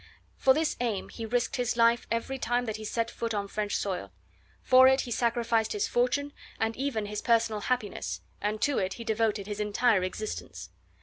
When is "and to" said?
8.41-8.79